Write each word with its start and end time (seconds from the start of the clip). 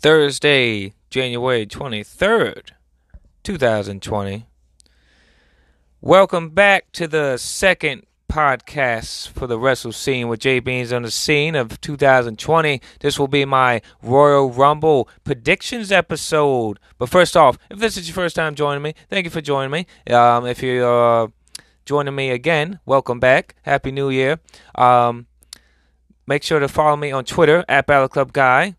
Thursday, 0.00 0.94
January 1.10 1.66
23rd, 1.66 2.70
2020. 3.42 4.46
Welcome 6.00 6.48
back 6.48 6.90
to 6.92 7.06
the 7.06 7.36
second 7.36 8.06
podcast 8.26 9.28
for 9.28 9.46
the 9.46 9.58
Wrestle 9.58 9.92
Scene 9.92 10.28
with 10.28 10.40
J 10.40 10.60
Beans 10.60 10.90
on 10.90 11.02
the 11.02 11.10
Scene 11.10 11.54
of 11.54 11.78
2020. 11.82 12.80
This 13.00 13.18
will 13.18 13.28
be 13.28 13.44
my 13.44 13.82
Royal 14.02 14.50
Rumble 14.50 15.06
predictions 15.22 15.92
episode. 15.92 16.78
But 16.96 17.10
first 17.10 17.36
off, 17.36 17.58
if 17.68 17.78
this 17.78 17.98
is 17.98 18.08
your 18.08 18.14
first 18.14 18.36
time 18.36 18.54
joining 18.54 18.82
me, 18.82 18.94
thank 19.10 19.24
you 19.24 19.30
for 19.30 19.42
joining 19.42 19.70
me. 19.70 19.86
Um, 20.10 20.46
if 20.46 20.62
you're 20.62 21.24
uh, 21.24 21.28
joining 21.84 22.14
me 22.14 22.30
again, 22.30 22.80
welcome 22.86 23.20
back. 23.20 23.54
Happy 23.64 23.92
New 23.92 24.08
Year. 24.08 24.40
Um, 24.76 25.26
make 26.26 26.42
sure 26.42 26.58
to 26.58 26.68
follow 26.68 26.96
me 26.96 27.12
on 27.12 27.26
Twitter 27.26 27.66
at 27.68 27.86
Balor 27.86 28.08
Club 28.08 28.32
Guy 28.32 28.76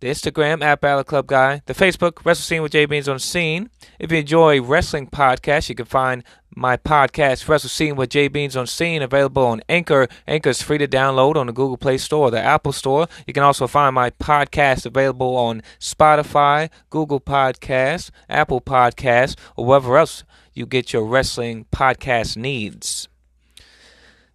the 0.00 0.08
Instagram 0.08 0.62
at 0.62 0.80
Balor 0.80 1.04
Club 1.04 1.26
Guy, 1.26 1.62
the 1.66 1.74
Facebook 1.74 2.24
Wrestle 2.24 2.42
Scene 2.42 2.62
with 2.62 2.72
J 2.72 2.86
Beans 2.86 3.08
on 3.08 3.16
the 3.16 3.20
Scene. 3.20 3.70
If 3.98 4.10
you 4.10 4.18
enjoy 4.18 4.60
wrestling 4.62 5.06
podcasts, 5.06 5.68
you 5.68 5.74
can 5.74 5.84
find 5.84 6.24
my 6.54 6.76
podcast 6.76 7.46
Wrestle 7.48 7.70
Scene 7.70 7.96
with 7.96 8.10
J 8.10 8.28
Beans 8.28 8.56
on 8.56 8.66
Scene 8.66 9.02
available 9.02 9.44
on 9.44 9.62
Anchor. 9.68 10.08
Anchor 10.26 10.50
is 10.50 10.62
free 10.62 10.78
to 10.78 10.88
download 10.88 11.36
on 11.36 11.46
the 11.46 11.52
Google 11.52 11.76
Play 11.76 11.98
Store 11.98 12.28
or 12.28 12.30
the 12.30 12.40
Apple 12.40 12.72
Store. 12.72 13.06
You 13.26 13.34
can 13.34 13.42
also 13.42 13.66
find 13.66 13.94
my 13.94 14.10
podcast 14.10 14.86
available 14.86 15.36
on 15.36 15.62
Spotify, 15.78 16.70
Google 16.88 17.20
Podcasts, 17.20 18.10
Apple 18.28 18.60
Podcasts, 18.60 19.36
or 19.56 19.66
wherever 19.66 19.96
else 19.98 20.24
you 20.54 20.66
get 20.66 20.92
your 20.92 21.04
wrestling 21.04 21.66
podcast 21.72 22.36
needs. 22.36 23.08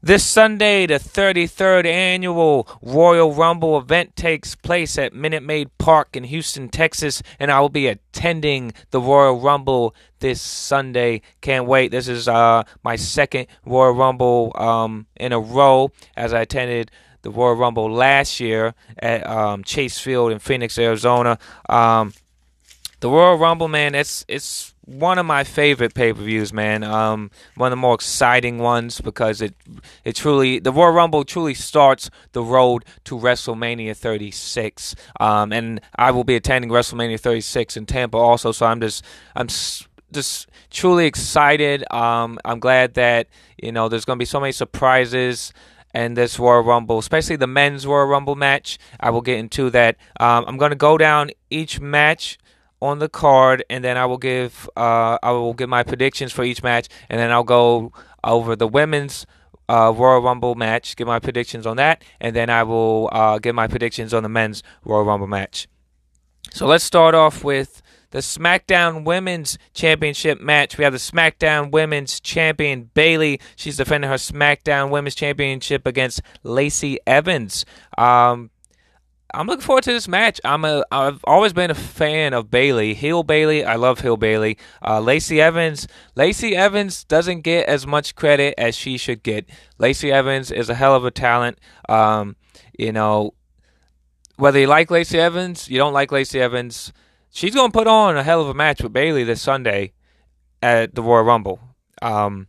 This 0.06 0.24
Sunday, 0.24 0.86
the 0.86 1.00
33rd 1.00 1.88
annual 1.88 2.68
Royal 2.84 3.34
Rumble 3.34 3.76
event 3.80 4.16
takes 4.16 4.54
place 4.54 5.00
at 5.00 5.16
Minute 5.16 5.42
Maid 5.42 5.76
Park 5.80 6.16
in 6.16 6.26
Houston, 6.26 6.70
Texas, 6.70 7.24
and 7.40 7.52
I 7.52 7.60
will 7.60 7.70
be 7.70 7.88
attending 7.88 8.72
the 8.92 9.02
Royal 9.02 9.40
Rumble 9.40 9.96
this 10.20 10.40
Sunday. 10.40 11.24
Can't 11.42 11.66
wait. 11.66 11.90
This 11.90 12.08
is 12.08 12.28
uh, 12.28 12.66
my 12.84 12.98
second 12.98 13.48
Royal 13.66 13.94
Rumble 13.94 14.52
um, 14.54 15.08
in 15.16 15.34
a 15.34 15.40
row 15.40 15.92
as 16.16 16.36
I 16.36 16.42
attended 16.42 16.92
the 17.24 17.32
Royal 17.32 17.56
Rumble 17.56 17.92
last 17.92 18.40
year 18.40 18.76
at 19.00 19.26
um, 19.26 19.64
Chase 19.64 19.98
Field 19.98 20.32
in 20.32 20.38
Phoenix, 20.38 20.78
Arizona. 20.78 21.40
Um, 21.68 22.14
the 23.00 23.10
Royal 23.10 23.40
Rumble, 23.40 23.70
man, 23.70 23.96
it's 23.96 24.24
it's 24.28 24.75
one 24.86 25.18
of 25.18 25.26
my 25.26 25.44
favorite 25.44 25.94
pay 25.94 26.14
per 26.14 26.22
views, 26.22 26.54
man. 26.54 26.84
Um, 26.84 27.32
one 27.56 27.68
of 27.68 27.72
the 27.72 27.82
more 27.82 27.96
exciting 27.96 28.60
ones 28.60 29.02
because 29.02 29.42
it 29.42 29.56
it 30.04 30.16
truly 30.16 30.60
the 30.60 30.72
Royal 30.72 30.92
Rumble 30.92 31.24
truly 31.24 31.54
starts 31.54 32.10
the 32.34 32.44
road 32.44 32.86
to 33.06 33.18
WrestleMania 33.18 33.96
36. 33.96 34.96
Um, 35.20 35.52
and 35.52 35.82
I 35.96 36.12
will 36.12 36.24
be 36.24 36.36
attending 36.36 36.70
WrestleMania 36.72 37.20
36 37.20 37.78
in 37.78 37.86
Tampa 37.86 38.18
also, 38.18 38.52
so 38.52 38.66
I'm 38.66 38.80
just 38.80 39.04
I'm 39.36 39.48
just 39.48 40.48
truly 40.70 41.06
excited. 41.06 41.84
Um, 41.92 42.38
I'm 42.46 42.60
glad 42.60 42.94
that 42.94 43.28
you 43.58 43.72
know 43.72 43.90
there's 43.90 44.06
going 44.06 44.18
to 44.18 44.22
be 44.22 44.26
so 44.26 44.40
many 44.40 44.52
surprises 44.52 45.52
and 45.94 46.18
this 46.18 46.38
Royal 46.38 46.62
Rumble, 46.62 47.00
especially 47.00 47.38
the 47.38 47.48
men's 47.48 47.88
Royal 47.88 48.06
Rumble 48.06 48.36
match. 48.36 48.78
I 49.00 49.10
will 49.12 49.22
get 49.22 49.40
into 49.40 49.70
that. 49.70 49.96
Um, 50.20 50.44
I'm 50.46 50.58
going 50.58 50.72
to 50.72 50.76
go 50.76 50.98
down 50.98 51.32
each 51.50 51.80
match 51.80 52.38
on 52.86 53.00
the 53.00 53.10
card, 53.10 53.64
and 53.70 53.84
then 53.84 53.98
I 53.98 54.06
will 54.06 54.18
give 54.18 54.70
uh, 54.76 55.18
I 55.22 55.32
will 55.32 55.54
give 55.54 55.70
my 55.70 55.84
predictions 55.84 56.32
for 56.32 56.44
each 56.44 56.64
match, 56.64 56.88
and 57.10 57.20
then 57.20 57.32
I'll 57.32 57.44
go 57.44 57.92
over 58.24 58.56
the 58.56 58.68
women's 58.68 59.26
uh, 59.68 59.94
Royal 59.96 60.22
Rumble 60.22 60.56
match, 60.56 60.96
give 60.96 61.08
my 61.08 61.20
predictions 61.20 61.66
on 61.66 61.78
that, 61.78 62.04
and 62.20 62.36
then 62.36 62.50
I 62.50 62.64
will 62.64 63.10
uh, 63.12 63.40
give 63.40 63.56
my 63.56 63.68
predictions 63.68 64.14
on 64.14 64.24
the 64.24 64.30
men's 64.30 64.64
Royal 64.84 65.04
Rumble 65.04 65.28
match. 65.28 65.68
So 66.52 66.68
let's 66.68 66.84
start 66.84 67.16
off 67.16 67.44
with 67.44 67.82
the 68.12 68.20
SmackDown 68.20 69.04
Women's 69.04 69.58
Championship 69.74 70.40
match. 70.40 70.78
We 70.78 70.84
have 70.84 70.94
the 70.94 71.00
SmackDown 71.00 71.72
Women's 71.72 72.20
Champion 72.22 72.90
Bayley. 72.94 73.42
She's 73.58 73.78
defending 73.78 74.10
her 74.10 74.16
SmackDown 74.16 74.90
Women's 74.90 75.16
Championship 75.16 75.86
against 75.86 76.22
Lacey 76.44 76.98
Evans. 77.06 77.66
Um, 77.98 78.52
I'm 79.34 79.48
looking 79.48 79.66
forward 79.66 79.84
to 79.86 79.92
this 79.92 80.08
match. 80.08 80.40
I'm 80.46 80.64
a 80.64 80.84
I've 80.92 81.20
always 81.26 81.52
been 81.52 81.72
a 81.72 81.76
fan 81.76 82.34
of 82.34 82.50
Bayley, 82.52 82.94
Heel 82.94 83.24
Bayley. 83.24 83.66
I 83.66 83.76
love 83.76 84.02
Heel 84.02 84.18
Bayley. 84.18 84.58
Uh, 84.86 85.00
Lacey 85.00 85.42
Evans. 85.42 85.88
Lacey 86.16 86.56
Evans 86.56 87.04
doesn't 87.04 87.42
get 87.42 87.68
as 87.68 87.86
much 87.86 88.16
credit 88.16 88.54
as 88.58 88.76
she 88.76 88.98
should 88.98 89.24
get. 89.24 89.50
Lacey 89.78 90.12
Evans 90.12 90.52
is 90.52 90.70
a 90.70 90.76
hell 90.76 90.96
of 90.96 91.06
a 91.06 91.12
talent. 91.12 91.60
Um, 91.90 92.36
you 92.78 92.92
know, 92.92 93.34
whether 94.38 94.60
you 94.60 94.68
like 94.68 94.92
Lacey 94.92 95.20
Evans, 95.20 95.70
you 95.70 95.78
don't 95.78 95.94
like 95.94 96.12
Lacey 96.12 96.40
Evans, 96.40 96.94
she's 97.32 97.56
gonna 97.56 97.72
put 97.72 97.88
on 97.88 98.18
a 98.18 98.24
hell 98.24 98.42
of 98.42 98.50
a 98.50 98.54
match 98.54 98.82
with 98.82 98.94
Bayley 98.94 99.24
this 99.24 99.42
Sunday 99.42 99.94
at 100.62 100.96
the 100.96 101.02
Royal 101.02 101.24
Rumble. 101.24 101.60
Um, 102.02 102.48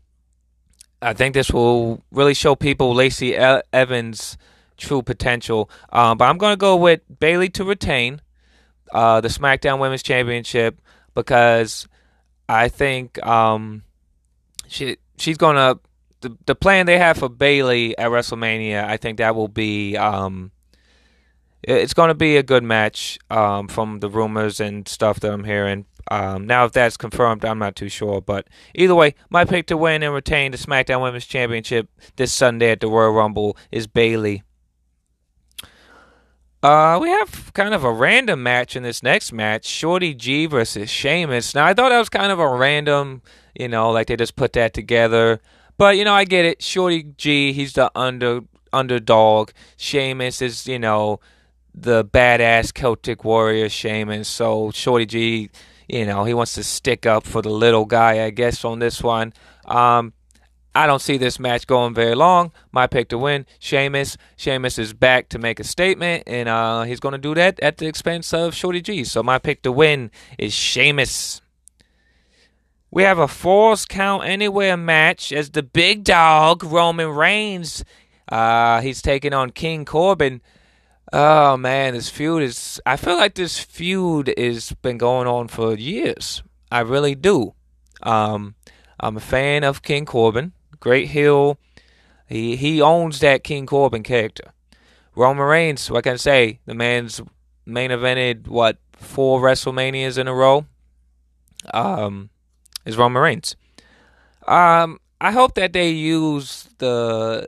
I 1.01 1.13
think 1.13 1.35
this 1.35 1.51
will 1.51 2.03
really 2.11 2.35
show 2.35 2.55
people 2.55 2.95
Lacey 2.95 3.35
Evans' 3.37 4.37
true 4.77 5.03
potential. 5.03 5.71
Um, 5.91 6.19
but 6.19 6.27
I'm 6.27 6.39
going 6.39 6.53
to 6.53 6.59
go 6.59 6.77
with 6.77 7.01
Bayley 7.19 7.49
to 7.51 7.65
retain 7.65 8.21
uh, 8.93 9.21
the 9.21 9.29
SmackDown 9.29 9.79
Women's 9.79 10.03
Championship 10.03 10.81
because 11.15 11.89
I 12.49 12.69
think 12.69 13.25
um, 13.27 13.83
she 14.69 14.97
she's 15.19 15.37
going 15.37 15.57
to 15.57 15.81
the 16.21 16.37
the 16.47 16.55
plan 16.55 16.87
they 16.87 16.99
have 16.99 17.19
for 17.19 17.29
Bayley 17.29 17.97
at 17.99 18.11
WrestleMania. 18.11 18.85
I 18.85 18.97
think 18.97 19.19
that 19.19 19.35
will 19.35 19.49
be 19.49 19.97
um, 19.97 20.53
it's 21.63 21.95
going 21.95 22.09
to 22.09 22.15
be 22.15 22.37
a 22.37 22.43
good 22.43 22.63
match 22.63 23.19
um, 23.31 23.69
from 23.69 24.01
the 24.01 24.09
rumors 24.09 24.61
and 24.61 24.87
stuff 24.87 25.21
that 25.21 25.33
I'm 25.33 25.45
hearing. 25.45 25.87
Um, 26.09 26.47
now, 26.47 26.65
if 26.65 26.73
that's 26.73 26.97
confirmed, 26.97 27.45
I'm 27.45 27.59
not 27.59 27.75
too 27.75 27.89
sure. 27.89 28.21
But 28.21 28.47
either 28.75 28.95
way, 28.95 29.17
my 29.31 29.45
pick 29.45 29.67
to 29.67 29.77
win 29.77 30.05
and 30.05 30.15
retain 30.15 30.53
the 30.53 30.59
SmackDown 30.59 31.03
Women's 31.03 31.27
Championship 31.27 31.89
this 32.15 32.33
Sunday 32.33 32.71
at 32.71 32.81
the 32.81 32.89
Royal 32.89 33.11
Rumble 33.11 33.57
is 33.73 33.87
Bayley. 33.89 34.45
Uh, 36.67 36.99
we 36.99 37.09
have 37.09 37.53
kind 37.55 37.73
of 37.75 37.85
a 37.85 37.93
random 37.93 38.43
match 38.43 38.75
in 38.75 38.83
this 38.83 39.01
next 39.01 39.33
match: 39.33 39.65
Shorty 39.65 40.13
G 40.15 40.47
versus 40.47 40.91
Sheamus. 40.91 41.55
Now, 41.55 41.65
I 41.65 41.75
thought 41.75 41.91
that 41.91 41.99
was 42.01 42.09
kind 42.09 42.33
of 42.33 42.41
a 42.41 42.49
random, 42.49 43.23
you 43.55 43.69
know, 43.69 43.93
like 43.93 44.09
they 44.09 44.17
just 44.17 44.35
put 44.35 44.53
that 44.55 44.75
together. 44.75 45.41
But 45.79 45.97
you 45.97 46.05
know, 46.05 46.13
I 46.13 46.25
get 46.25 46.45
it. 46.45 46.61
Shorty 46.61 47.05
G, 47.17 47.53
he's 47.53 47.75
the 47.75 47.93
under 47.95 48.41
underdog. 48.73 49.53
Sheamus 49.77 50.43
is, 50.43 50.67
you 50.67 50.81
know, 50.81 51.21
the 51.73 52.05
badass 52.05 52.75
Celtic 52.75 53.23
warrior. 53.23 53.69
Sheamus. 53.69 54.27
So 54.27 54.73
Shorty 54.73 55.07
G, 55.07 55.51
you 55.89 56.05
know, 56.05 56.25
he 56.25 56.35
wants 56.35 56.55
to 56.55 56.65
stick 56.65 57.07
up 57.07 57.23
for 57.23 57.43
the 57.43 57.49
little 57.49 57.85
guy, 57.85 58.25
I 58.25 58.31
guess, 58.31 58.65
on 58.65 58.81
this 58.81 59.05
one. 59.05 59.35
Um, 59.67 60.15
I 60.77 60.87
don't 60.87 61.01
see 61.01 61.17
this 61.17 61.41
match 61.41 61.67
going 61.67 61.95
very 61.95 62.15
long. 62.15 62.53
My 62.71 62.87
pick 62.87 63.09
to 63.09 63.17
win, 63.17 63.47
Sheamus. 63.59 64.19
Sheamus 64.37 64.79
is 64.79 64.93
back 64.93 65.31
to 65.31 65.39
make 65.39 65.59
a 65.59 65.65
statement, 65.65 66.25
and 66.27 66.51
uh, 66.51 66.83
he's 66.83 67.01
going 67.01 67.13
to 67.13 67.19
do 67.19 67.35
that 67.35 67.59
at 67.61 67.79
the 67.79 67.87
expense 67.87 68.35
of 68.35 68.55
Shorty 68.55 68.83
G. 68.83 69.03
So 69.03 69.23
my 69.23 69.39
pick 69.39 69.63
to 69.63 69.73
win 69.73 70.11
is 70.39 70.53
Sheamus. 70.53 71.41
We 72.91 73.05
have 73.05 73.19
a 73.19 73.27
Falls 73.27 73.87
Count 73.87 74.25
Anywhere 74.25 74.77
match 74.77 75.33
as 75.33 75.51
the 75.51 75.63
big 75.63 76.05
dog, 76.05 76.63
Roman 76.63 77.09
Reigns. 77.09 77.83
Uh, 78.29 78.83
he's 78.83 79.01
taking 79.01 79.33
on 79.33 79.51
King 79.53 79.87
Corbin. 79.87 80.43
Oh 81.11 81.57
man, 81.57 81.95
this 81.95 82.11
feud 82.11 82.43
is. 82.43 82.83
I 82.85 82.97
feel 82.97 83.17
like 83.17 83.35
this 83.35 83.59
feud 83.59 84.35
has 84.37 84.73
been 84.83 84.99
going 84.99 85.27
on 85.27 85.49
for 85.49 85.75
years. 85.75 86.43
I 86.71 86.81
really 86.81 87.15
do. 87.15 87.55
Um, 88.03 88.57
I'm 89.01 89.17
a 89.17 89.21
fan 89.21 89.65
of 89.65 89.81
King 89.81 90.05
Corbin. 90.05 90.53
Great 90.81 91.09
heel. 91.09 91.59
He 92.27 92.57
he 92.57 92.81
owns 92.81 93.21
that 93.21 93.45
King 93.45 93.67
Corbin 93.67 94.03
character. 94.03 94.53
Roman 95.15 95.47
Reigns, 95.47 95.91
what 95.91 96.05
can 96.05 96.15
I 96.15 96.17
say? 96.17 96.61
The 96.67 96.75
man's 96.75 97.21
main 97.65 97.91
evented 97.91 98.49
what 98.49 98.79
four 98.93 99.41
WrestleManias 99.41 100.19
in 100.19 100.29
a 100.29 100.35
row. 100.35 100.67
Um, 101.73 102.31
is 102.85 102.97
Roman 102.97 103.23
Reigns. 103.23 103.57
Um, 104.47 105.01
I 105.21 105.33
hope 105.33 105.55
that 105.55 105.73
they 105.73 105.91
use 105.91 106.69
the 106.79 107.47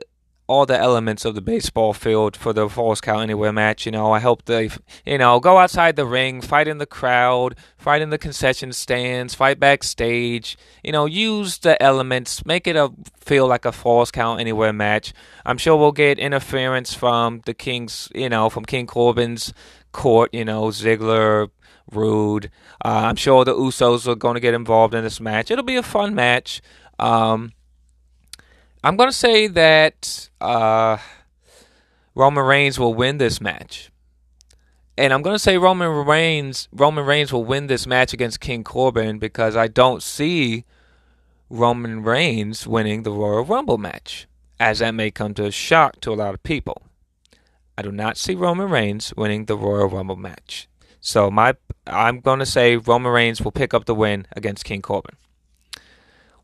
all 0.49 0.65
the 0.65 0.77
elements 0.77 1.25
of 1.25 1.35
the 1.35 1.41
baseball 1.41 1.93
field 1.93 2.35
for 2.35 2.53
the 2.53 2.67
Falls 2.67 2.99
Count 2.99 3.21
Anywhere 3.21 3.53
match. 3.53 3.85
You 3.85 3.91
know, 3.91 4.11
I 4.11 4.19
hope 4.19 4.45
they, 4.45 4.71
you 5.05 5.19
know, 5.19 5.39
go 5.39 5.59
outside 5.59 5.95
the 5.95 6.07
ring, 6.07 6.41
fight 6.41 6.67
in 6.67 6.79
the 6.79 6.87
crowd, 6.87 7.55
fight 7.77 8.01
in 8.01 8.09
the 8.09 8.17
concession 8.17 8.73
stands, 8.73 9.35
fight 9.35 9.59
backstage. 9.59 10.57
You 10.83 10.91
know, 10.91 11.05
use 11.05 11.59
the 11.59 11.81
elements, 11.81 12.43
make 12.47 12.65
it 12.65 12.75
a 12.75 12.91
feel 13.19 13.47
like 13.47 13.63
a 13.63 13.71
Falls 13.71 14.09
Count 14.09 14.39
Anywhere 14.39 14.73
match. 14.73 15.13
I'm 15.45 15.59
sure 15.59 15.77
we'll 15.77 15.91
get 15.91 16.17
interference 16.17 16.95
from 16.95 17.41
the 17.45 17.53
King's, 17.53 18.09
you 18.15 18.27
know, 18.27 18.49
from 18.49 18.65
King 18.65 18.87
Corbin's 18.87 19.53
court. 19.91 20.33
You 20.33 20.45
know, 20.45 20.69
Ziggler, 20.69 21.51
Roode. 21.91 22.49
Uh, 22.83 23.03
I'm 23.05 23.17
sure 23.17 23.45
the 23.45 23.53
Usos 23.53 24.07
are 24.07 24.15
going 24.15 24.33
to 24.33 24.39
get 24.39 24.55
involved 24.55 24.95
in 24.95 25.03
this 25.03 25.19
match. 25.19 25.51
It'll 25.51 25.63
be 25.63 25.75
a 25.75 25.83
fun 25.83 26.15
match. 26.15 26.59
Um, 26.97 27.53
I'm 28.83 28.95
going 28.95 29.09
to 29.09 29.15
say 29.15 29.47
that 29.47 30.29
uh, 30.39 30.97
Roman 32.15 32.43
Reigns 32.45 32.79
will 32.79 32.93
win 32.93 33.17
this 33.17 33.41
match. 33.41 33.91
and 34.97 35.13
I'm 35.13 35.21
gonna 35.21 35.39
say 35.39 35.57
Roman 35.57 36.05
Reigns. 36.05 36.67
Roman 36.73 37.05
Reigns 37.05 37.31
will 37.31 37.45
win 37.45 37.67
this 37.67 37.87
match 37.87 38.11
against 38.13 38.41
King 38.41 38.63
Corbin 38.65 39.17
because 39.17 39.55
I 39.55 39.67
don't 39.67 40.03
see 40.03 40.65
Roman 41.49 42.03
Reigns 42.03 42.67
winning 42.67 43.03
the 43.03 43.11
Royal 43.11 43.45
Rumble 43.45 43.77
match, 43.77 44.27
as 44.59 44.79
that 44.79 44.93
may 44.93 45.09
come 45.11 45.33
to 45.35 45.45
a 45.45 45.51
shock 45.51 46.01
to 46.01 46.11
a 46.11 46.19
lot 46.19 46.33
of 46.33 46.43
people. 46.43 46.81
I 47.77 47.81
do 47.81 47.91
not 47.93 48.17
see 48.17 48.35
Roman 48.35 48.69
Reigns 48.69 49.13
winning 49.15 49.45
the 49.45 49.55
Royal 49.57 49.87
Rumble 49.87 50.17
match. 50.17 50.67
So 50.99 51.31
my 51.31 51.55
I'm 51.87 52.19
going 52.19 52.39
to 52.39 52.45
say 52.45 52.75
Roman 52.75 53.11
Reigns 53.13 53.41
will 53.41 53.53
pick 53.53 53.73
up 53.73 53.85
the 53.85 53.95
win 53.95 54.27
against 54.35 54.65
King 54.65 54.81
Corbin. 54.81 55.15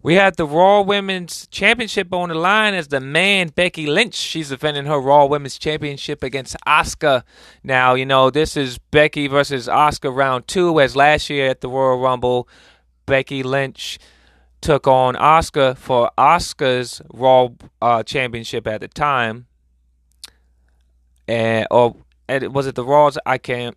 We 0.05 0.13
have 0.13 0.35
the 0.35 0.45
Raw 0.45 0.81
Women's 0.81 1.47
Championship 1.47 2.13
on 2.13 2.29
the 2.29 2.35
line 2.35 2.75
as 2.75 2.89
the 2.89 2.99
man 2.99 3.47
Becky 3.47 3.87
Lynch. 3.87 4.13
She's 4.13 4.49
defending 4.49 4.85
her 4.85 4.99
Raw 4.99 5.25
Women's 5.25 5.57
Championship 5.57 6.21
against 6.21 6.55
Asuka. 6.67 7.23
Now, 7.63 7.95
you 7.95 8.05
know, 8.05 8.29
this 8.29 8.55
is 8.55 8.77
Becky 8.77 9.25
versus 9.25 9.67
Asuka 9.67 10.15
round 10.15 10.47
two, 10.47 10.79
as 10.79 10.95
last 10.95 11.27
year 11.31 11.49
at 11.49 11.61
the 11.61 11.69
Royal 11.69 11.99
Rumble, 11.99 12.47
Becky 13.07 13.41
Lynch 13.41 13.97
took 14.61 14.85
on 14.85 15.15
Asuka 15.15 15.75
for 15.75 16.11
Asuka's 16.19 17.01
Raw 17.11 17.49
uh, 17.81 18.03
Championship 18.03 18.67
at 18.67 18.81
the 18.81 18.87
time. 18.87 19.47
And, 21.27 21.65
or 21.71 21.95
and 22.27 22.53
was 22.53 22.67
it 22.67 22.75
the 22.75 22.85
Raws? 22.85 23.17
I 23.25 23.39
can't 23.39 23.75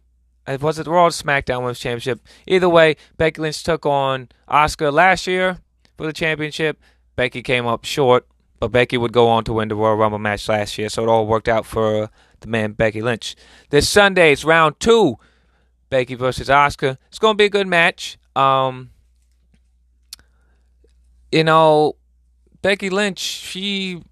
was 0.61 0.79
it 0.79 0.83
the 0.83 0.91
Raw 0.91 1.09
SmackDown 1.09 1.61
Women's 1.61 1.81
Championship? 1.81 2.21
Either 2.47 2.69
way, 2.69 2.97
Becky 3.17 3.41
Lynch 3.41 3.63
took 3.63 3.87
on 3.87 4.29
Asuka 4.47 4.93
last 4.93 5.27
year 5.27 5.61
for 5.99 6.07
the 6.07 6.13
championship. 6.15 6.81
Becky 7.17 7.43
came 7.43 7.67
up 7.67 7.85
short, 7.85 8.27
but 8.61 8.69
Becky 8.69 8.97
would 8.97 9.13
go 9.13 9.29
on 9.29 9.45
to 9.45 9.53
win 9.53 9.69
the 9.69 9.75
Royal 9.75 9.97
Rumble 9.97 10.19
match 10.19 10.49
last 10.49 10.79
year, 10.79 10.89
so 10.89 11.03
it 11.03 11.09
all 11.09 11.27
worked 11.27 11.49
out 11.49 11.67
for 11.67 12.09
the 12.41 12.47
man 12.47 12.73
Becky 12.73 13.03
Lynch. 13.03 13.35
This 13.69 13.89
Sunday 13.89 14.33
it's 14.33 14.45
round 14.45 14.81
two, 14.81 15.19
Becky 15.91 16.15
versus 16.15 16.49
Asuka. 16.49 16.97
It's 17.09 17.19
gonna 17.19 17.35
be 17.35 17.45
a 17.47 17.51
good 17.51 17.67
match. 17.67 18.17
Um, 18.37 18.91
you 21.33 21.45
know, 21.45 21.97
Becky 22.63 22.89
Lynch, 22.89 23.19
she, 23.19 24.03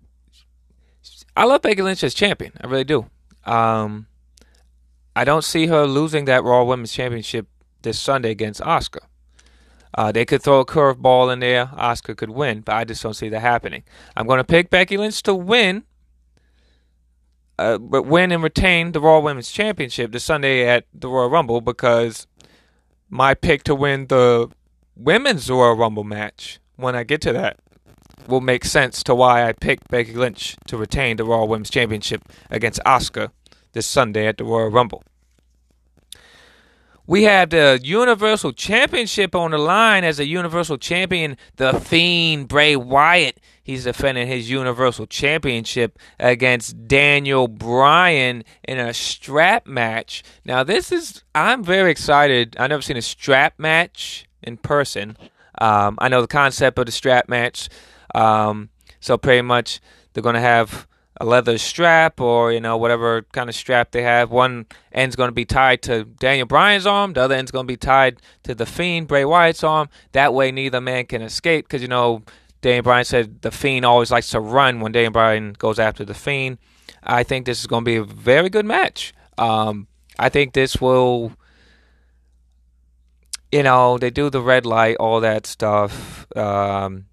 I 1.36 1.44
love 1.44 1.62
Becky 1.62 1.82
Lynch 1.82 2.02
as 2.02 2.12
champion. 2.12 2.52
I 2.60 2.66
really 2.66 2.84
do. 2.84 3.06
Um, 3.44 4.08
I 5.14 5.24
don't 5.24 5.44
see 5.44 5.68
her 5.68 5.86
losing 5.86 6.24
that 6.24 6.42
Raw 6.42 6.64
Women's 6.64 6.92
Championship 6.92 7.46
this 7.82 7.98
Sunday 7.98 8.32
against 8.32 8.60
Asuka. 8.60 8.98
Uh, 9.96 10.12
they 10.12 10.26
could 10.26 10.42
throw 10.42 10.60
a 10.60 10.66
curveball 10.66 11.32
in 11.32 11.40
there. 11.40 11.66
Asuka 11.66 12.16
could 12.16 12.30
win, 12.30 12.60
but 12.60 12.74
I 12.74 12.84
just 12.84 13.02
don't 13.02 13.14
see 13.14 13.30
that 13.30 13.40
happening. 13.40 13.82
I'm 14.14 14.26
going 14.26 14.38
to 14.38 14.44
pick 14.44 14.68
Becky 14.68 14.98
Lynch 14.98 15.22
to 15.22 15.34
win, 15.34 15.84
uh, 17.58 17.78
but 17.78 18.02
win 18.02 18.30
and 18.30 18.42
retain 18.42 18.92
the 18.92 19.00
Raw 19.00 19.20
Women's 19.20 19.50
Championship 19.50 20.12
this 20.12 20.24
Sunday 20.24 20.68
at 20.68 20.84
the 20.92 21.08
Royal 21.08 21.30
Rumble 21.30 21.62
because 21.62 22.26
my 23.08 23.32
pick 23.32 23.64
to 23.64 23.74
win 23.74 24.08
the 24.08 24.50
Women's 24.94 25.48
Royal 25.48 25.74
Rumble 25.74 26.04
match, 26.04 26.60
when 26.76 26.94
I 26.94 27.02
get 27.02 27.22
to 27.22 27.32
that, 27.32 27.58
will 28.28 28.42
make 28.42 28.64
sense 28.64 29.02
to 29.04 29.14
why 29.14 29.48
I 29.48 29.52
picked 29.52 29.88
Becky 29.88 30.12
Lynch 30.12 30.56
to 30.66 30.76
retain 30.76 31.16
the 31.16 31.24
Raw 31.24 31.44
Women's 31.44 31.70
Championship 31.70 32.22
against 32.50 32.80
Asuka 32.84 33.30
this 33.72 33.86
Sunday 33.86 34.26
at 34.26 34.36
the 34.36 34.44
Royal 34.44 34.68
Rumble. 34.70 35.02
We 37.08 37.22
have 37.22 37.50
the 37.50 37.78
Universal 37.84 38.54
Championship 38.54 39.36
on 39.36 39.52
the 39.52 39.58
line 39.58 40.02
as 40.02 40.18
a 40.18 40.26
Universal 40.26 40.78
Champion, 40.78 41.36
the 41.54 41.78
Fiend 41.78 42.48
Bray 42.48 42.74
Wyatt. 42.74 43.38
He's 43.62 43.84
defending 43.84 44.26
his 44.26 44.50
Universal 44.50 45.06
Championship 45.06 46.00
against 46.18 46.88
Daniel 46.88 47.46
Bryan 47.46 48.42
in 48.66 48.80
a 48.80 48.92
strap 48.92 49.68
match. 49.68 50.24
Now, 50.44 50.64
this 50.64 50.90
is, 50.90 51.22
I'm 51.32 51.62
very 51.62 51.92
excited. 51.92 52.56
I've 52.58 52.70
never 52.70 52.82
seen 52.82 52.96
a 52.96 53.02
strap 53.02 53.54
match 53.56 54.26
in 54.42 54.56
person. 54.56 55.16
Um, 55.60 55.98
I 56.00 56.08
know 56.08 56.20
the 56.20 56.26
concept 56.26 56.76
of 56.76 56.86
the 56.86 56.92
strap 56.92 57.28
match. 57.28 57.68
Um, 58.16 58.70
so, 58.98 59.16
pretty 59.16 59.42
much, 59.42 59.80
they're 60.12 60.24
going 60.24 60.34
to 60.34 60.40
have 60.40 60.88
a 61.18 61.24
leather 61.24 61.58
strap 61.58 62.20
or 62.20 62.52
you 62.52 62.60
know 62.60 62.76
whatever 62.76 63.22
kind 63.32 63.48
of 63.48 63.54
strap 63.54 63.90
they 63.90 64.02
have. 64.02 64.30
One 64.30 64.66
end's 64.92 65.16
going 65.16 65.28
to 65.28 65.34
be 65.34 65.44
tied 65.44 65.82
to 65.82 66.04
Daniel 66.04 66.46
Bryan's 66.46 66.86
arm, 66.86 67.12
the 67.14 67.22
other 67.22 67.34
end's 67.34 67.50
going 67.50 67.66
to 67.66 67.72
be 67.72 67.76
tied 67.76 68.20
to 68.44 68.54
the 68.54 68.66
Fiend 68.66 69.08
Bray 69.08 69.24
Wyatt's 69.24 69.64
arm. 69.64 69.88
That 70.12 70.34
way, 70.34 70.50
neither 70.50 70.80
man 70.80 71.06
can 71.06 71.22
escape 71.22 71.66
because 71.66 71.82
you 71.82 71.88
know 71.88 72.22
Daniel 72.60 72.82
Bryan 72.82 73.04
said 73.04 73.42
the 73.42 73.50
Fiend 73.50 73.84
always 73.84 74.10
likes 74.10 74.30
to 74.30 74.40
run 74.40 74.80
when 74.80 74.92
Daniel 74.92 75.12
Bryan 75.12 75.54
goes 75.54 75.78
after 75.78 76.04
the 76.04 76.14
Fiend. 76.14 76.58
I 77.02 77.22
think 77.22 77.46
this 77.46 77.60
is 77.60 77.66
going 77.66 77.84
to 77.84 77.88
be 77.88 77.96
a 77.96 78.04
very 78.04 78.48
good 78.48 78.66
match. 78.66 79.14
Um, 79.38 79.86
I 80.18 80.28
think 80.28 80.52
this 80.52 80.80
will. 80.80 81.32
You 83.52 83.62
know, 83.62 83.96
they 83.96 84.10
do 84.10 84.28
the 84.28 84.42
red 84.42 84.66
light, 84.66 84.96
all 84.96 85.20
that 85.20 85.46
stuff. 85.46 86.26
Um, 86.36 87.06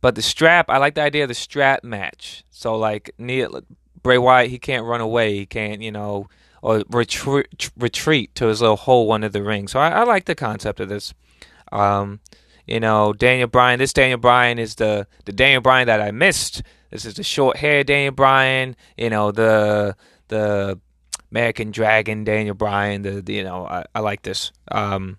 but 0.00 0.14
the 0.14 0.22
strap, 0.22 0.70
I 0.70 0.78
like 0.78 0.94
the 0.94 1.02
idea 1.02 1.24
of 1.24 1.28
the 1.28 1.34
strap 1.34 1.84
match. 1.84 2.44
So 2.50 2.76
like 2.76 3.10
Neil 3.18 3.60
Bray 4.02 4.18
Wyatt, 4.18 4.50
he 4.50 4.58
can't 4.58 4.84
run 4.84 5.00
away. 5.00 5.34
He 5.36 5.46
can't, 5.46 5.80
you 5.82 5.92
know, 5.92 6.28
or 6.62 6.82
retreat 6.90 7.70
retreat 7.76 8.34
to 8.36 8.46
his 8.46 8.60
little 8.60 8.76
hole 8.76 9.12
under 9.12 9.28
the 9.28 9.42
ring. 9.42 9.68
So 9.68 9.78
I, 9.80 9.90
I 9.90 10.02
like 10.04 10.24
the 10.24 10.34
concept 10.34 10.80
of 10.80 10.88
this. 10.88 11.14
Um, 11.72 12.20
you 12.66 12.80
know, 12.80 13.12
Daniel 13.12 13.48
Bryan. 13.48 13.78
This 13.78 13.92
Daniel 13.92 14.18
Bryan 14.18 14.58
is 14.58 14.74
the 14.76 15.06
the 15.24 15.32
Daniel 15.32 15.60
Bryan 15.60 15.86
that 15.86 16.00
I 16.00 16.10
missed. 16.10 16.62
This 16.90 17.04
is 17.04 17.14
the 17.14 17.22
short 17.22 17.56
hair 17.56 17.84
Daniel 17.84 18.12
Bryan. 18.12 18.76
You 18.96 19.10
know, 19.10 19.30
the 19.32 19.96
the 20.28 20.78
American 21.30 21.70
Dragon 21.70 22.24
Daniel 22.24 22.54
Bryan. 22.54 23.02
The, 23.02 23.22
the 23.22 23.34
you 23.34 23.44
know, 23.44 23.66
I, 23.66 23.84
I 23.94 24.00
like 24.00 24.22
this. 24.22 24.52
Um, 24.70 25.18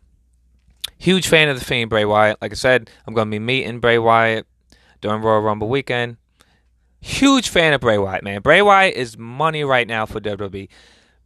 huge 0.97 1.27
fan 1.27 1.49
of 1.49 1.59
the 1.59 1.65
Fiend 1.65 1.89
Bray 1.89 2.05
Wyatt. 2.05 2.41
Like 2.41 2.51
I 2.51 2.55
said, 2.55 2.89
I'm 3.05 3.13
gonna 3.13 3.31
be 3.31 3.39
meeting 3.39 3.79
Bray 3.79 3.97
Wyatt 3.97 4.45
during 5.01 5.21
Royal 5.21 5.41
Rumble 5.41 5.69
weekend. 5.69 6.17
Huge 6.99 7.49
fan 7.49 7.73
of 7.73 7.81
Bray 7.81 7.97
Wyatt, 7.97 8.23
man. 8.23 8.41
Bray 8.41 8.61
Wyatt 8.61 8.95
is 8.95 9.17
money 9.17 9.63
right 9.63 9.87
now 9.87 10.05
for 10.05 10.19
WWE. 10.19 10.67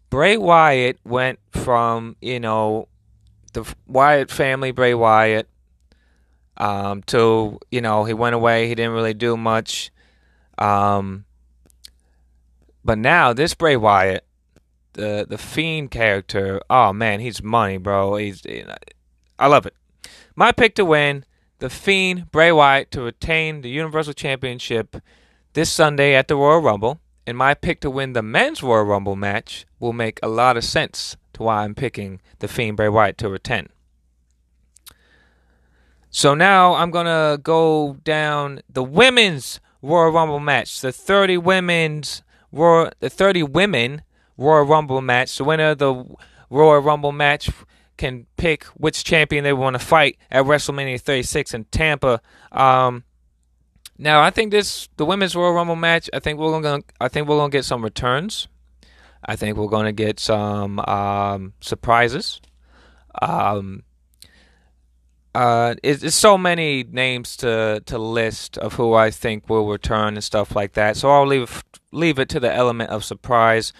Bray 0.09 0.38
Wyatt 0.38 1.00
went 1.06 1.39
from, 1.51 2.18
you 2.21 2.39
know, 2.39 2.89
the 3.53 3.65
Wyatt 3.88 4.29
family, 4.29 4.71
Bray 4.71 4.94
Wyatt, 4.94 5.50
um, 6.57 7.01
to, 7.03 7.57
you 7.71 7.81
know, 7.81 8.03
he 8.03 8.13
went 8.13 8.35
away. 8.35 8.68
He 8.68 8.75
didn't 8.75 8.91
really 8.91 9.13
do 9.13 9.38
much. 9.38 9.91
Um, 10.57 11.25
but 12.83 12.97
now, 12.97 13.31
this 13.33 13.53
Bray 13.53 13.77
Wyatt, 13.77 14.25
the 14.94 15.25
the 15.27 15.38
Fiend 15.38 15.91
character, 15.91 16.62
oh 16.69 16.91
man, 16.91 17.19
he's 17.19 17.41
money, 17.41 17.77
bro. 17.77 18.15
He's, 18.15 18.44
I 19.40 19.47
love 19.47 19.66
it. 19.66 19.75
My 20.35 20.51
pick 20.51 20.75
to 20.75 20.85
win 20.85 21.25
the 21.61 21.69
Fiend 21.69 22.31
Bray 22.31 22.51
Wyatt 22.51 22.89
to 22.89 23.03
retain 23.03 23.61
the 23.61 23.69
Universal 23.69 24.13
Championship 24.13 24.97
this 25.53 25.71
Sunday 25.71 26.15
at 26.15 26.27
the 26.27 26.35
Royal 26.35 26.59
Rumble, 26.59 26.99
and 27.27 27.37
my 27.37 27.53
pick 27.53 27.80
to 27.81 27.89
win 27.91 28.13
the 28.13 28.23
men's 28.23 28.63
Royal 28.63 28.83
Rumble 28.83 29.15
match 29.15 29.68
will 29.80 29.94
make 29.94 30.19
a 30.23 30.27
lot 30.27 30.57
of 30.57 30.63
sense 30.63 31.18
to 31.33 31.44
why 31.44 31.63
I'm 31.63 31.75
picking 31.75 32.19
the 32.39 32.47
Fiend 32.47 32.77
Bray 32.77 32.89
Wyatt 32.89 33.19
to 33.19 33.30
retain. 33.30 33.69
So 36.09 36.33
now 36.33 36.73
I'm 36.73 36.89
gonna 36.89 37.37
go 37.41 37.97
down 38.03 38.61
the 38.68 38.83
women's 38.83 39.59
Royal 39.83 40.11
Rumble 40.11 40.39
match, 40.39 40.81
the 40.81 40.91
30 40.91 41.37
women's 41.37 42.23
Royal, 42.51 42.91
the 42.99 43.09
30 43.09 43.44
women 43.44 44.01
Royal 44.35 44.65
Rumble 44.65 45.01
match. 45.01 45.37
The 45.37 45.44
winner 45.44 45.69
of 45.69 45.77
the 45.77 46.06
Royal 46.49 46.81
Rumble 46.81 47.11
match 47.11 47.51
can 48.02 48.26
pick 48.36 48.64
which 48.66 49.04
champion 49.04 49.44
they 49.44 49.54
want 49.54 49.76
to 49.76 49.80
fight 49.80 50.18
at 50.31 50.46
WrestleMania 50.46 51.00
36 51.00 51.54
in 51.54 51.66
Tampa. 51.66 52.20
Um, 52.52 53.04
now, 54.00 54.24
I 54.24 54.31
think 54.31 54.50
this 54.50 54.90
the 54.98 55.06
women's 55.06 55.36
Royal 55.36 55.54
Rumble 55.54 55.76
match. 55.76 56.10
I 56.12 56.18
think 56.18 56.40
we're 56.40 56.60
gonna 56.60 56.81
I 57.00 57.10
think 57.10 57.28
we're 57.28 57.38
gonna 57.38 57.52
get 57.52 57.64
some 57.64 57.84
returns. 57.84 58.48
I 59.24 59.36
think 59.36 59.56
we're 59.56 59.68
gonna 59.68 59.92
get 59.92 60.20
some 60.20 60.80
um, 60.80 61.54
surprises. 61.62 62.42
Um, 63.22 63.84
uh, 65.36 65.76
it's, 65.84 66.02
it's, 66.02 66.16
so 66.16 66.40
many 66.40 66.84
names 66.84 67.38
to 67.38 67.84
to 67.86 68.00
list 68.00 68.58
of 68.58 68.74
who 68.74 68.96
I 68.96 69.12
think 69.12 69.48
will 69.48 69.68
return 69.68 70.16
and 70.16 70.24
stuff 70.24 70.56
like 70.56 70.74
that. 70.74 70.98
So 70.98 71.12
I'll 71.12 71.28
leave 71.28 71.64
leave 71.92 72.18
it 72.18 72.30
to 72.30 72.40
the 72.40 72.52
element 72.52 72.90
of 72.90 73.04
surprise. 73.04 73.74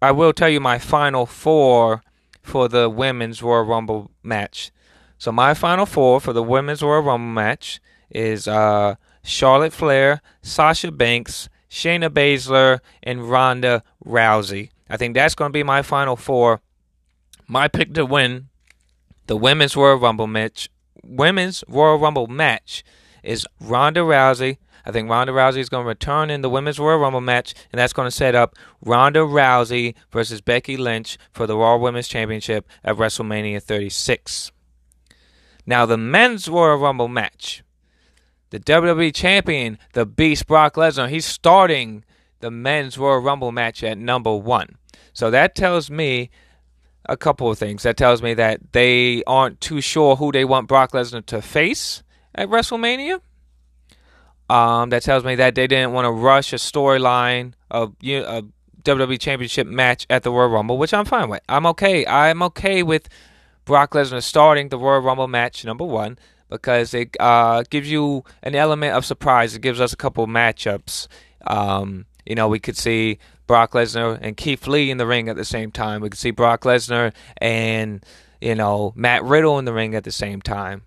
I 0.00 0.12
will 0.12 0.32
tell 0.32 0.48
you 0.48 0.60
my 0.60 0.78
final 0.78 1.26
four 1.26 2.02
for 2.44 2.68
the 2.68 2.88
women's 2.88 3.42
Royal 3.42 3.64
Rumble 3.64 4.10
match. 4.22 4.70
So 5.18 5.32
my 5.32 5.54
final 5.54 5.86
four 5.86 6.20
for 6.20 6.32
the 6.32 6.42
women's 6.42 6.82
Royal 6.82 7.02
Rumble 7.02 7.32
match 7.32 7.80
is 8.10 8.46
uh, 8.46 8.94
Charlotte 9.22 9.72
Flair, 9.72 10.20
Sasha 10.42 10.92
Banks, 10.92 11.48
Shayna 11.70 12.10
Baszler, 12.10 12.80
and 13.02 13.28
Ronda 13.28 13.82
Rousey. 14.04 14.70
I 14.88 14.98
think 14.98 15.14
that's 15.14 15.34
going 15.34 15.48
to 15.48 15.52
be 15.52 15.62
my 15.62 15.82
final 15.82 16.16
four. 16.16 16.60
My 17.48 17.66
pick 17.66 17.94
to 17.94 18.04
win 18.04 18.48
the 19.26 19.36
women's 19.36 19.74
Royal 19.74 19.96
Rumble 19.96 20.26
match. 20.26 20.68
Women's 21.02 21.64
Royal 21.66 21.98
Rumble 21.98 22.26
match 22.26 22.84
is 23.22 23.46
Ronda 23.58 24.00
Rousey, 24.00 24.58
I 24.86 24.92
think 24.92 25.08
Ronda 25.08 25.32
Rousey 25.32 25.58
is 25.58 25.68
going 25.68 25.84
to 25.84 25.88
return 25.88 26.30
in 26.30 26.42
the 26.42 26.50
Women's 26.50 26.78
Royal 26.78 26.98
Rumble 26.98 27.20
match, 27.20 27.54
and 27.72 27.78
that's 27.78 27.92
going 27.92 28.06
to 28.06 28.14
set 28.14 28.34
up 28.34 28.54
Ronda 28.82 29.20
Rousey 29.20 29.94
versus 30.10 30.40
Becky 30.40 30.76
Lynch 30.76 31.18
for 31.32 31.46
the 31.46 31.56
Raw 31.56 31.76
Women's 31.76 32.08
Championship 32.08 32.68
at 32.84 32.96
WrestleMania 32.96 33.62
36. 33.62 34.52
Now, 35.66 35.86
the 35.86 35.96
Men's 35.96 36.48
Royal 36.48 36.76
Rumble 36.76 37.08
match. 37.08 37.62
The 38.50 38.60
WWE 38.60 39.14
Champion, 39.14 39.78
the 39.94 40.06
Beast 40.06 40.46
Brock 40.46 40.74
Lesnar, 40.74 41.08
he's 41.08 41.26
starting 41.26 42.04
the 42.40 42.50
Men's 42.50 42.98
Royal 42.98 43.20
Rumble 43.20 43.52
match 43.52 43.82
at 43.82 43.98
number 43.98 44.36
one. 44.36 44.76
So 45.12 45.30
that 45.30 45.54
tells 45.54 45.90
me 45.90 46.30
a 47.06 47.16
couple 47.16 47.50
of 47.50 47.58
things. 47.58 47.82
That 47.82 47.96
tells 47.96 48.22
me 48.22 48.34
that 48.34 48.72
they 48.72 49.22
aren't 49.24 49.60
too 49.60 49.80
sure 49.80 50.16
who 50.16 50.30
they 50.30 50.44
want 50.44 50.68
Brock 50.68 50.92
Lesnar 50.92 51.24
to 51.26 51.40
face 51.42 52.02
at 52.34 52.48
WrestleMania. 52.48 53.20
Um, 54.50 54.90
that 54.90 55.02
tells 55.02 55.24
me 55.24 55.36
that 55.36 55.54
they 55.54 55.66
didn't 55.66 55.92
want 55.92 56.04
to 56.04 56.10
rush 56.10 56.52
a 56.52 56.56
storyline 56.56 57.54
of 57.70 57.94
you 58.00 58.20
know, 58.20 58.26
a 58.26 58.42
WWE 58.82 59.18
Championship 59.18 59.66
match 59.66 60.06
at 60.10 60.22
the 60.22 60.30
Royal 60.30 60.48
Rumble, 60.50 60.76
which 60.76 60.92
I'm 60.92 61.06
fine 61.06 61.30
with. 61.30 61.40
I'm 61.48 61.64
okay. 61.66 62.06
I'm 62.06 62.42
okay 62.42 62.82
with 62.82 63.08
Brock 63.64 63.92
Lesnar 63.92 64.22
starting 64.22 64.68
the 64.68 64.78
Royal 64.78 65.00
Rumble 65.00 65.28
match 65.28 65.64
number 65.64 65.84
one 65.84 66.18
because 66.50 66.92
it 66.92 67.16
uh, 67.18 67.64
gives 67.70 67.90
you 67.90 68.24
an 68.42 68.54
element 68.54 68.94
of 68.94 69.04
surprise. 69.04 69.54
It 69.54 69.62
gives 69.62 69.80
us 69.80 69.92
a 69.92 69.96
couple 69.96 70.26
matchups. 70.26 71.08
Um, 71.46 72.04
you 72.26 72.34
know, 72.34 72.48
we 72.48 72.58
could 72.58 72.76
see 72.76 73.18
Brock 73.46 73.72
Lesnar 73.72 74.18
and 74.20 74.36
Keith 74.36 74.66
Lee 74.66 74.90
in 74.90 74.98
the 74.98 75.06
ring 75.06 75.28
at 75.28 75.36
the 75.36 75.44
same 75.44 75.70
time. 75.70 76.00
We 76.00 76.10
could 76.10 76.18
see 76.18 76.30
Brock 76.30 76.62
Lesnar 76.62 77.12
and, 77.38 78.04
you 78.40 78.54
know, 78.54 78.92
Matt 78.94 79.24
Riddle 79.24 79.58
in 79.58 79.64
the 79.64 79.72
ring 79.72 79.94
at 79.94 80.04
the 80.04 80.12
same 80.12 80.42
time. 80.42 80.82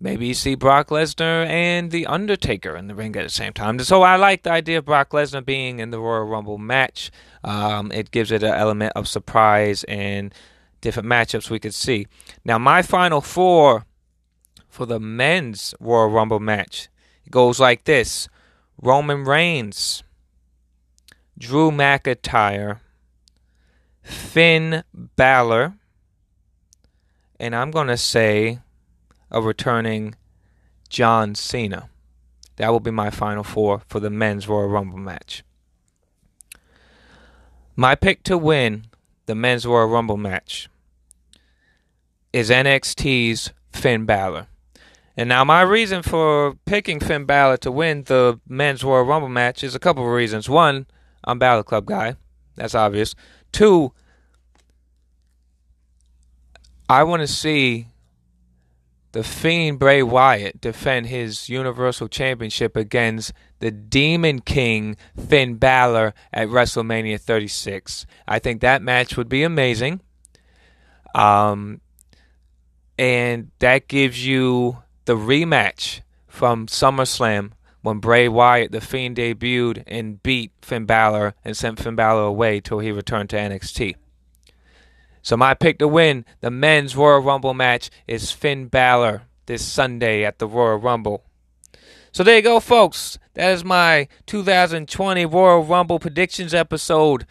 Maybe 0.00 0.28
you 0.28 0.34
see 0.34 0.54
Brock 0.54 0.88
Lesnar 0.88 1.44
and 1.46 1.90
The 1.90 2.06
Undertaker 2.06 2.76
in 2.76 2.86
the 2.86 2.94
ring 2.94 3.16
at 3.16 3.24
the 3.24 3.30
same 3.30 3.52
time. 3.52 3.80
So 3.80 4.02
I 4.02 4.14
like 4.14 4.44
the 4.44 4.52
idea 4.52 4.78
of 4.78 4.84
Brock 4.84 5.10
Lesnar 5.10 5.44
being 5.44 5.80
in 5.80 5.90
the 5.90 5.98
Royal 5.98 6.24
Rumble 6.24 6.58
match. 6.58 7.10
Um, 7.42 7.90
it 7.90 8.12
gives 8.12 8.30
it 8.30 8.44
an 8.44 8.54
element 8.54 8.92
of 8.94 9.08
surprise 9.08 9.82
and 9.84 10.32
different 10.80 11.08
matchups 11.08 11.50
we 11.50 11.58
could 11.58 11.74
see. 11.74 12.06
Now, 12.44 12.58
my 12.58 12.82
final 12.82 13.20
four 13.20 13.86
for 14.68 14.86
the 14.86 15.00
men's 15.00 15.74
Royal 15.80 16.08
Rumble 16.08 16.38
match 16.38 16.88
goes 17.28 17.58
like 17.58 17.82
this 17.84 18.28
Roman 18.80 19.24
Reigns, 19.24 20.04
Drew 21.36 21.72
McIntyre, 21.72 22.78
Finn 24.02 24.84
Balor, 24.94 25.74
and 27.40 27.56
I'm 27.56 27.72
going 27.72 27.88
to 27.88 27.96
say 27.96 28.60
a 29.30 29.42
returning 29.42 30.14
John 30.88 31.34
Cena. 31.34 31.88
That 32.56 32.70
will 32.70 32.80
be 32.80 32.90
my 32.90 33.10
final 33.10 33.44
four 33.44 33.82
for 33.88 34.00
the 34.00 34.10
men's 34.10 34.48
Royal 34.48 34.68
Rumble 34.68 34.98
match. 34.98 35.44
My 37.76 37.94
pick 37.94 38.24
to 38.24 38.36
win 38.36 38.86
the 39.26 39.34
men's 39.34 39.64
Royal 39.64 39.86
Rumble 39.86 40.16
match 40.16 40.68
is 42.32 42.50
NXT's 42.50 43.52
Finn 43.72 44.04
Balor. 44.04 44.48
And 45.16 45.28
now 45.28 45.44
my 45.44 45.62
reason 45.62 46.02
for 46.02 46.56
picking 46.64 47.00
Finn 47.00 47.24
Balor 47.24 47.58
to 47.58 47.72
win 47.72 48.04
the 48.04 48.40
men's 48.48 48.82
Royal 48.82 49.04
Rumble 49.04 49.28
match 49.28 49.62
is 49.62 49.74
a 49.74 49.80
couple 49.80 50.04
of 50.04 50.10
reasons. 50.10 50.48
One, 50.48 50.86
I'm 51.24 51.38
Balor 51.38 51.64
Club 51.64 51.86
guy. 51.86 52.16
That's 52.56 52.74
obvious. 52.74 53.14
Two, 53.52 53.92
I 56.88 57.04
want 57.04 57.20
to 57.20 57.26
see 57.26 57.86
the 59.12 59.24
Fiend 59.24 59.78
Bray 59.78 60.02
Wyatt 60.02 60.60
defend 60.60 61.06
his 61.06 61.48
Universal 61.48 62.08
Championship 62.08 62.76
against 62.76 63.32
the 63.60 63.70
Demon 63.70 64.40
King 64.40 64.96
Finn 65.16 65.54
Balor 65.56 66.14
at 66.32 66.48
WrestleMania 66.48 67.20
36. 67.20 68.06
I 68.26 68.38
think 68.38 68.60
that 68.60 68.82
match 68.82 69.16
would 69.16 69.28
be 69.28 69.42
amazing. 69.42 70.00
Um, 71.14 71.80
and 72.98 73.50
that 73.60 73.88
gives 73.88 74.26
you 74.26 74.82
the 75.06 75.16
rematch 75.16 76.02
from 76.26 76.66
SummerSlam 76.66 77.52
when 77.80 77.98
Bray 77.98 78.28
Wyatt, 78.28 78.72
the 78.72 78.80
Fiend, 78.80 79.16
debuted 79.16 79.84
and 79.86 80.22
beat 80.22 80.52
Finn 80.60 80.84
Balor 80.84 81.34
and 81.44 81.56
sent 81.56 81.80
Finn 81.80 81.96
Balor 81.96 82.24
away 82.24 82.60
till 82.60 82.80
he 82.80 82.92
returned 82.92 83.30
to 83.30 83.36
NXT. 83.36 83.94
So 85.22 85.36
my 85.36 85.54
pick 85.54 85.78
to 85.78 85.88
win 85.88 86.24
the 86.40 86.50
men's 86.50 86.96
Royal 86.96 87.20
Rumble 87.20 87.54
match 87.54 87.90
is 88.06 88.32
Finn 88.32 88.66
Balor 88.66 89.22
this 89.46 89.64
Sunday 89.64 90.24
at 90.24 90.38
the 90.38 90.46
Royal 90.46 90.78
Rumble. 90.78 91.24
So 92.12 92.22
there 92.22 92.36
you 92.36 92.42
go, 92.42 92.60
folks. 92.60 93.18
That 93.34 93.52
is 93.52 93.64
my 93.64 94.08
2020 94.26 95.26
Royal 95.26 95.62
Rumble 95.62 95.98
predictions 95.98 96.54
episode. 96.54 97.26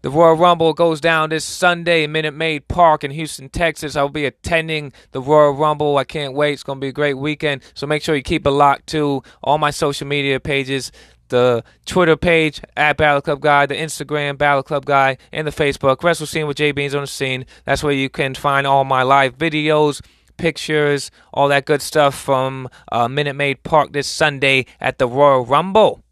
The 0.00 0.10
Royal 0.10 0.36
Rumble 0.36 0.74
goes 0.74 1.00
down 1.00 1.30
this 1.30 1.44
Sunday 1.44 2.04
in 2.04 2.12
Minute 2.12 2.34
Maid 2.34 2.68
Park 2.68 3.02
in 3.02 3.10
Houston, 3.10 3.48
Texas. 3.48 3.96
I'll 3.96 4.08
be 4.08 4.24
attending 4.24 4.92
the 5.10 5.20
Royal 5.20 5.52
Rumble. 5.52 5.96
I 5.98 6.04
can't 6.04 6.34
wait. 6.34 6.52
It's 6.52 6.62
going 6.62 6.78
to 6.78 6.80
be 6.80 6.88
a 6.88 6.92
great 6.92 7.14
weekend. 7.14 7.62
So 7.74 7.86
make 7.86 8.02
sure 8.02 8.14
you 8.14 8.22
keep 8.22 8.46
it 8.46 8.50
locked 8.50 8.86
to 8.88 9.24
all 9.42 9.58
my 9.58 9.70
social 9.72 10.06
media 10.06 10.38
pages 10.38 10.92
the 11.28 11.64
Twitter 11.86 12.16
page 12.16 12.60
at 12.76 12.96
Balor 12.96 13.22
Club 13.22 13.40
Guy, 13.40 13.66
the 13.66 13.74
Instagram 13.74 14.38
Balor 14.38 14.62
Club 14.62 14.84
Guy, 14.84 15.16
and 15.32 15.46
the 15.46 15.50
Facebook 15.50 16.02
Wrestle 16.02 16.26
Scene 16.26 16.46
with 16.46 16.56
J 16.56 16.72
Beans 16.72 16.94
on 16.94 17.02
the 17.02 17.06
Scene. 17.06 17.46
That's 17.64 17.82
where 17.82 17.92
you 17.92 18.08
can 18.08 18.34
find 18.34 18.66
all 18.66 18.84
my 18.84 19.02
live 19.02 19.36
videos, 19.36 20.00
pictures, 20.36 21.10
all 21.32 21.48
that 21.48 21.64
good 21.64 21.82
stuff 21.82 22.14
from 22.14 22.68
uh, 22.90 23.08
Minute 23.08 23.34
Maid 23.34 23.62
Park 23.62 23.92
this 23.92 24.06
Sunday 24.06 24.66
at 24.80 24.98
the 24.98 25.06
Royal 25.06 25.44
Rumble. 25.44 26.02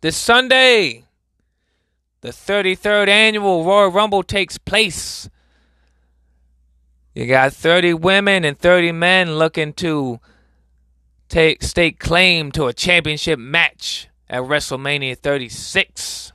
This 0.00 0.16
Sunday, 0.16 1.04
the 2.20 2.28
33rd 2.28 3.08
annual 3.08 3.64
Royal 3.64 3.90
Rumble 3.90 4.22
takes 4.22 4.58
place. 4.58 5.28
You 7.14 7.26
got 7.26 7.54
30 7.54 7.94
women 7.94 8.44
and 8.44 8.58
30 8.58 8.92
men 8.92 9.36
looking 9.36 9.72
to 9.74 10.20
take 11.28 11.62
stake 11.62 11.98
claim 11.98 12.52
to 12.52 12.66
a 12.66 12.72
championship 12.72 13.38
match 13.38 14.08
at 14.28 14.42
WrestleMania 14.42 15.16
36. 15.16 16.32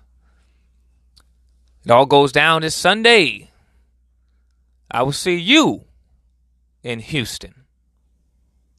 It 1.85 1.91
all 1.91 2.05
goes 2.05 2.31
down 2.31 2.61
this 2.61 2.75
Sunday. 2.75 3.49
I 4.89 5.03
will 5.03 5.11
see 5.11 5.37
you 5.37 5.85
in 6.83 6.99
Houston. 6.99 7.60